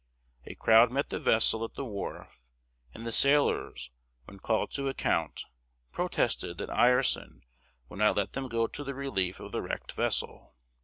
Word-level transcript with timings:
A 0.45 0.55
crowd 0.55 0.91
met 0.91 1.11
the 1.11 1.19
vessel 1.19 1.63
at 1.63 1.75
the 1.75 1.85
wharf, 1.85 2.47
and 2.91 3.05
the 3.05 3.11
sailors, 3.11 3.91
when 4.25 4.39
called 4.39 4.71
to 4.71 4.87
account, 4.89 5.43
protested 5.91 6.57
that 6.57 6.71
Ireson 6.71 7.43
would 7.87 7.99
not 7.99 8.17
let 8.17 8.33
them 8.33 8.49
go 8.49 8.65
to 8.65 8.83
the 8.83 8.95
relief 8.95 9.39
of 9.39 9.51
the 9.51 9.61
wrecked 9.61 9.91
vessel. 9.91 10.55